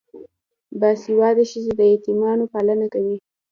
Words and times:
باسواده 0.79 1.43
ښځې 1.51 1.71
د 1.79 1.81
یتیمانو 1.93 2.45
پالنه 2.53 2.87
کوي. 2.93 3.17